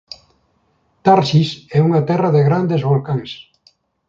Tharsis 1.05 1.49
é 1.77 1.79
unha 1.87 2.01
terra 2.09 2.29
de 2.35 2.41
grandes 2.47 2.85
volcáns. 2.89 3.31